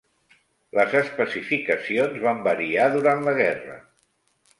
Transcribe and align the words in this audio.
Les 0.77 0.95
especificacions 0.99 2.17
van 2.23 2.41
variar 2.47 2.87
durant 2.95 3.21
la 3.29 3.35
guerra. 3.41 3.77